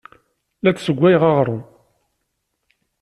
[0.63, 1.63] La d-ssewwayeɣ aɣrum.